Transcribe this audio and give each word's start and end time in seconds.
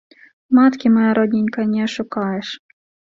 Маткі, 0.59 0.89
мая 0.95 1.11
родненькая, 1.19 1.65
не 1.75 1.81
ашукаеш. 1.89 2.47